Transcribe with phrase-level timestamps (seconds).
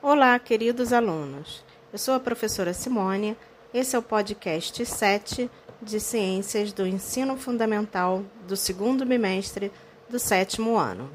[0.00, 1.64] Olá, queridos alunos.
[1.92, 3.36] Eu sou a professora Simone.
[3.74, 5.50] Esse é o podcast 7
[5.82, 9.72] de Ciências do Ensino Fundamental do segundo bimestre
[10.08, 11.10] do sétimo ano.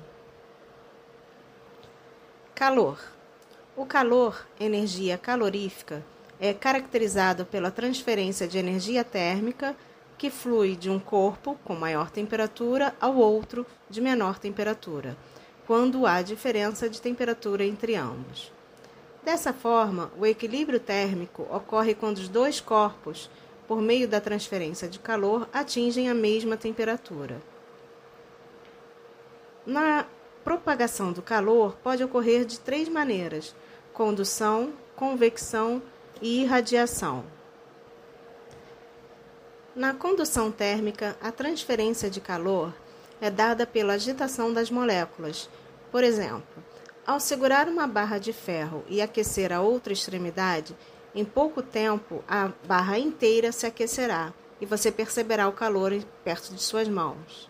[2.53, 2.99] Calor.
[3.73, 6.03] O calor, energia calorífica,
[6.37, 9.77] é caracterizado pela transferência de energia térmica
[10.17, 15.15] que flui de um corpo com maior temperatura ao outro de menor temperatura,
[15.65, 18.51] quando há diferença de temperatura entre ambos.
[19.23, 23.29] Dessa forma, o equilíbrio térmico ocorre quando os dois corpos,
[23.67, 27.41] por meio da transferência de calor, atingem a mesma temperatura.
[29.65, 30.05] Na
[30.43, 33.55] propagação do calor pode ocorrer de três maneiras:
[33.93, 35.81] condução, convecção
[36.21, 37.23] e irradiação.
[39.73, 42.73] Na condução térmica, a transferência de calor
[43.21, 45.49] é dada pela agitação das moléculas.
[45.89, 46.43] Por exemplo,
[47.05, 50.75] ao segurar uma barra de ferro e aquecer a outra extremidade,
[51.13, 56.61] em pouco tempo a barra inteira se aquecerá e você perceberá o calor perto de
[56.61, 57.49] suas mãos.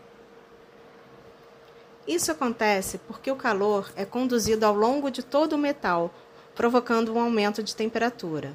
[2.08, 6.12] Isso acontece porque o calor é conduzido ao longo de todo o metal,
[6.56, 8.54] provocando um aumento de temperatura.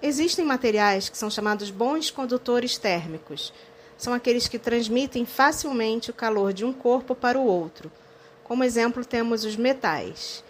[0.00, 3.52] Existem materiais que são chamados bons condutores térmicos.
[3.96, 7.90] São aqueles que transmitem facilmente o calor de um corpo para o outro
[8.48, 10.42] como exemplo, temos os metais.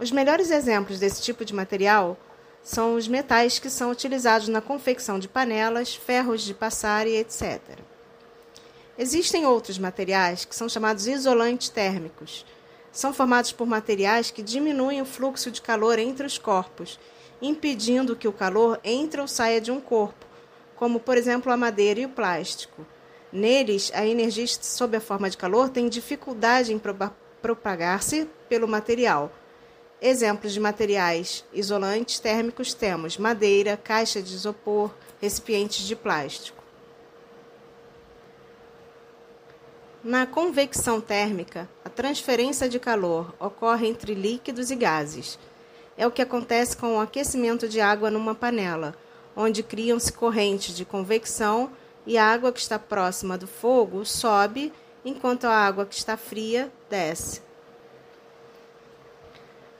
[0.00, 2.18] Os melhores exemplos desse tipo de material
[2.60, 7.60] são os metais que são utilizados na confecção de panelas, ferros de passar e etc.
[8.98, 12.44] Existem outros materiais que são chamados isolantes térmicos.
[12.90, 16.98] São formados por materiais que diminuem o fluxo de calor entre os corpos,
[17.40, 20.26] impedindo que o calor entre ou saia de um corpo,
[20.74, 22.84] como por exemplo a madeira e o plástico.
[23.32, 26.80] Neles, a energia sob a forma de calor tem dificuldade em
[27.40, 29.32] propagar-se pelo material.
[30.02, 36.60] Exemplos de materiais isolantes térmicos temos madeira, caixa de isopor, recipientes de plástico.
[40.02, 45.38] Na convecção térmica, a transferência de calor ocorre entre líquidos e gases.
[45.96, 48.96] É o que acontece com o aquecimento de água numa panela,
[49.36, 51.70] onde criam-se correntes de convecção
[52.06, 54.72] e a água que está próxima do fogo sobe,
[55.04, 57.42] enquanto a água que está fria desce.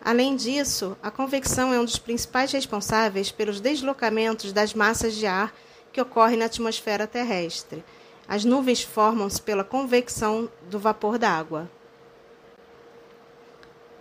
[0.03, 5.53] Além disso, a convecção é um dos principais responsáveis pelos deslocamentos das massas de ar
[5.93, 7.85] que ocorrem na atmosfera terrestre.
[8.27, 11.69] As nuvens formam-se pela convecção do vapor d'água.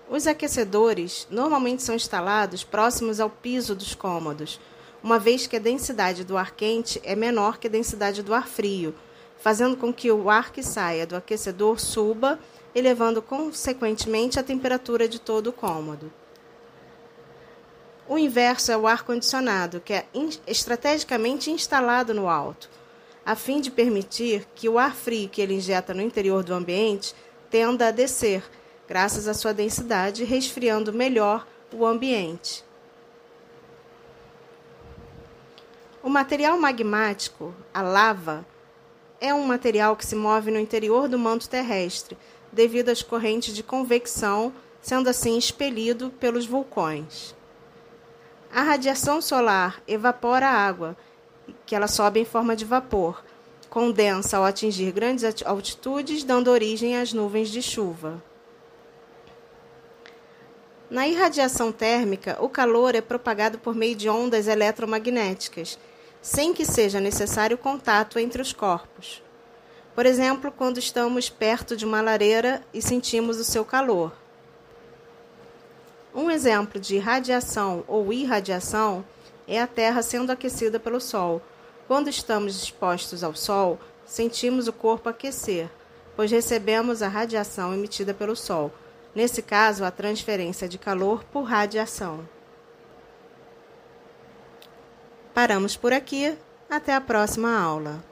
[0.10, 4.60] Os aquecedores normalmente são instalados próximos ao piso dos cômodos,
[5.04, 8.48] uma vez que a densidade do ar quente é menor que a densidade do ar
[8.48, 8.94] frio,
[9.40, 12.40] fazendo com que o ar que saia do aquecedor suba,
[12.76, 16.12] elevando consequentemente a temperatura de todo o cômodo.
[18.08, 20.06] O inverso é o ar-condicionado, que é
[20.48, 22.70] estrategicamente instalado no alto,
[23.26, 27.14] a fim de permitir que o ar frio que ele injeta no interior do ambiente
[27.50, 28.44] tenda a descer,
[28.88, 32.64] graças à sua densidade, resfriando melhor o ambiente.
[36.02, 38.46] O material magmático, a lava,
[39.20, 42.18] é um material que se move no interior do manto terrestre,
[42.54, 47.36] devido às correntes de convecção, sendo assim expelido pelos vulcões.
[48.50, 50.96] A radiação solar evapora a água,
[51.66, 53.22] que ela sobe em forma de vapor,
[53.70, 58.24] condensa ao atingir grandes altitudes, dando origem às nuvens de chuva.
[60.90, 65.78] Na irradiação térmica, o calor é propagado por meio de ondas eletromagnéticas,
[66.22, 69.24] sem que seja necessário contato entre os corpos.
[69.96, 74.14] Por exemplo, quando estamos perto de uma lareira e sentimos o seu calor.
[76.14, 79.06] Um exemplo de radiação ou irradiação
[79.48, 81.42] é a Terra sendo aquecida pelo Sol.
[81.88, 85.70] Quando estamos expostos ao Sol, sentimos o corpo aquecer,
[86.16, 88.72] pois recebemos a radiação emitida pelo Sol.
[89.14, 92.28] Nesse caso, a transferência de calor por radiação.
[95.40, 96.36] Paramos por aqui.
[96.70, 98.09] Até a próxima aula.